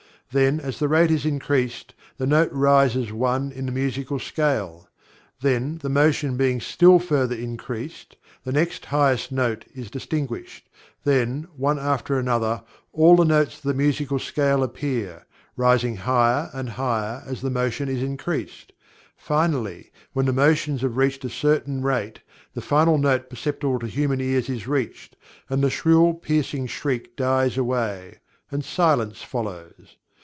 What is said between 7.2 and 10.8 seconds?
increased, the next highest note is distinguished.